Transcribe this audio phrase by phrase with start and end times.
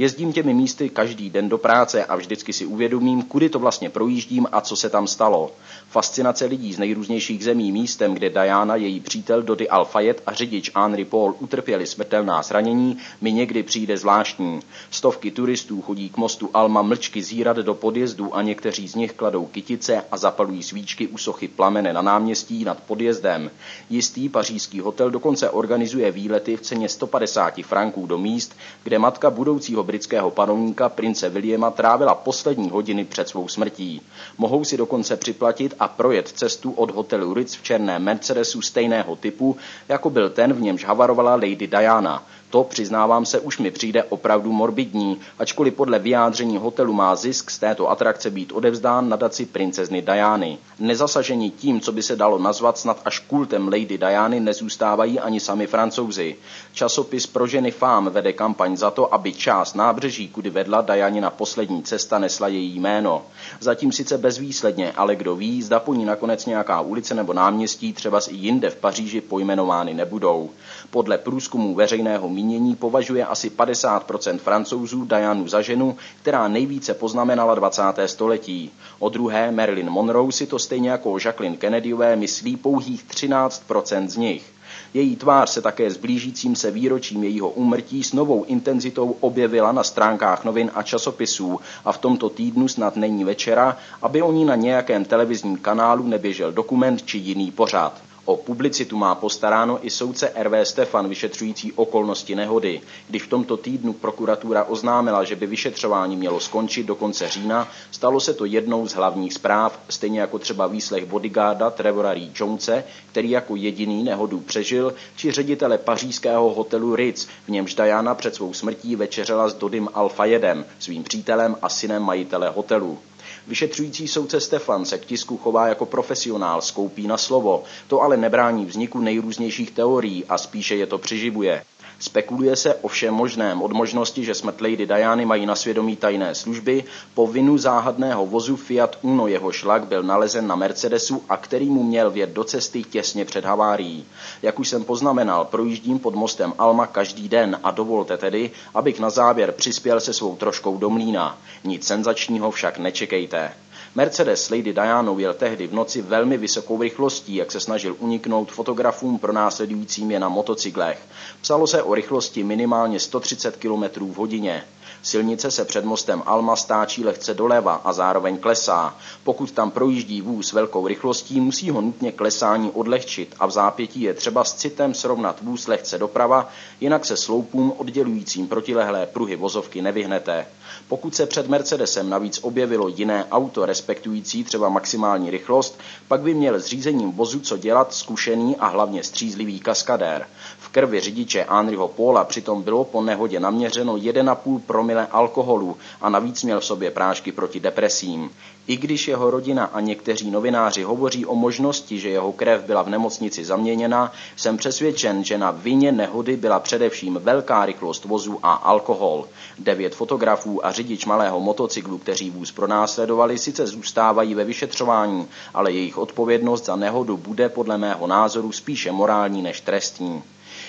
[0.00, 4.46] Jezdím těmi místy každý den do práce a vždycky si uvědomím, kudy to vlastně projíždím
[4.52, 5.52] a co se tam stalo.
[5.88, 11.04] Fascinace lidí z nejrůznějších zemí místem, kde Diana, její přítel Dody Alfayet a řidič Henry
[11.04, 14.60] Paul utrpěli smrtelná zranění, mi někdy přijde zvláštní.
[14.90, 19.46] Stovky turistů chodí k mostu Alma mlčky zírat do podjezdu a někteří z nich kladou
[19.46, 23.50] kytice a zapalují svíčky u sochy plamene na náměstí nad podjezdem.
[23.90, 29.89] Jistý pařížský hotel dokonce organizuje výlety v ceně 150 franků do míst, kde matka budoucího
[29.90, 34.02] britského panovníka prince Williama trávila poslední hodiny před svou smrtí.
[34.38, 39.56] Mohou si dokonce připlatit a projet cestu od hotelu Ritz v černém Mercedesu stejného typu,
[39.88, 42.22] jako byl ten, v němž havarovala Lady Diana.
[42.50, 47.58] To, přiznávám se, už mi přijde opravdu morbidní, ačkoliv podle vyjádření hotelu má zisk z
[47.58, 50.58] této atrakce být odevzdán nadaci princezny Diany.
[50.78, 55.66] Nezasažení tím, co by se dalo nazvat snad až kultem Lady Diany, nezůstávají ani sami
[55.66, 56.36] francouzi.
[56.72, 61.82] Časopis pro ženy fám vede kampaň za to, aby část nábřeží, kudy vedla Dianina poslední
[61.82, 63.22] cesta, nesla její jméno.
[63.60, 68.20] Zatím sice bezvýsledně, ale kdo ví, zda po ní nakonec nějaká ulice nebo náměstí, třeba
[68.28, 70.50] i jinde v Paříži, pojmenovány nebudou.
[70.90, 77.82] Podle průzkumu veřejného mínění považuje asi 50% francouzů Dianu za ženu, která nejvíce poznamenala 20.
[78.06, 78.70] století.
[78.98, 84.52] O druhé Marilyn Monroe si to stejně jako Jacqueline Kennedyové myslí pouhých 13% z nich.
[84.94, 89.84] Její tvář se také s blížícím se výročím jejího úmrtí s novou intenzitou objevila na
[89.84, 94.56] stránkách novin a časopisů a v tomto týdnu snad není večera, aby o ní na
[94.56, 98.09] nějakém televizním kanálu neběžel dokument či jiný pořad.
[98.24, 102.80] O publicitu má postaráno i soudce RV Stefan vyšetřující okolnosti nehody.
[103.08, 108.20] Když v tomto týdnu prokuratura oznámila, že by vyšetřování mělo skončit do konce října, stalo
[108.20, 113.30] se to jednou z hlavních zpráv, stejně jako třeba výslech bodyguarda Trevora Ree Jonese, který
[113.30, 118.96] jako jediný nehodu přežil, či ředitele pařížského hotelu Ritz, v němž Diana před svou smrtí
[118.96, 122.98] večeřela s Dodym Alfayedem, svým přítelem a synem majitele hotelu.
[123.46, 127.64] Vyšetřující soudce Stefan se k tisku chová jako profesionál, skoupí na slovo.
[127.88, 131.62] To ale nebrání vzniku nejrůznějších teorií a spíše je to přiživuje.
[132.00, 136.34] Spekuluje se o všem možném, od možnosti, že smrt Lady Diany mají na svědomí tajné
[136.34, 136.84] služby,
[137.14, 141.82] po vinu záhadného vozu Fiat Uno jeho šlak byl nalezen na Mercedesu a který mu
[141.82, 144.04] měl vjet do cesty těsně před havárií.
[144.42, 149.10] Jak už jsem poznamenal, projíždím pod mostem Alma každý den a dovolte tedy, abych na
[149.10, 151.38] závěr přispěl se svou troškou do mlína.
[151.64, 153.52] Nic senzačního však nečekejte.
[153.94, 159.18] Mercedes Lady Diana jel tehdy v noci velmi vysokou rychlostí, jak se snažil uniknout fotografům
[159.18, 161.02] pro následujícím je na motocyklech.
[161.40, 164.64] Psalo se o rychlosti minimálně 130 km v hodině.
[165.02, 168.94] Silnice se před mostem Alma stáčí lehce doleva a zároveň klesá.
[169.24, 174.14] Pokud tam projíždí vůz velkou rychlostí, musí ho nutně klesání odlehčit a v zápětí je
[174.14, 176.48] třeba s citem srovnat vůz lehce doprava,
[176.80, 180.46] jinak se sloupům oddělujícím protilehlé pruhy vozovky nevyhnete.
[180.88, 185.78] Pokud se před Mercedesem navíc objevilo jiné auto respektující třeba maximální rychlost,
[186.08, 190.26] pak by měl s řízením vozu co dělat zkušený a hlavně střízlivý kaskadér.
[190.58, 196.42] V krvi řidiče Henryho Paula přitom bylo po nehodě naměřeno 1,5 promile alkoholu a navíc
[196.42, 198.30] měl v sobě prášky proti depresím.
[198.66, 202.88] I když jeho rodina a někteří novináři hovoří o možnosti, že jeho krev byla v
[202.88, 209.28] nemocnici zaměněna, jsem přesvědčen, že na vině nehody byla především velká rychlost vozu a alkohol.
[209.58, 215.98] Devět fotografů a řidič malého motocyklu, kteří vůz pronásledovali, sice zůstávají ve vyšetřování, ale jejich
[215.98, 220.22] odpovědnost za nehodu bude podle mého názoru spíše morální než trestní.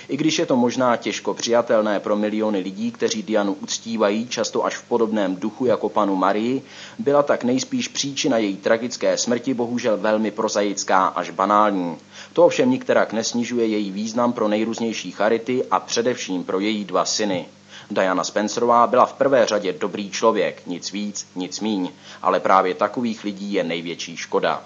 [0.08, 4.76] I když je to možná těžko přijatelné pro miliony lidí, kteří Dianu uctívají, často až
[4.76, 6.62] v podobném duchu jako panu Marii,
[6.98, 11.96] byla tak nejspíš příčina její tragické smrti bohužel velmi prozaická až banální.
[12.32, 17.46] To ovšem nikterak nesnižuje její význam pro nejrůznější charity a především pro její dva syny.
[17.90, 21.90] Diana Spencerová byla v prvé řadě dobrý člověk, nic víc, nic míň,
[22.22, 24.64] ale právě takových lidí je největší škoda.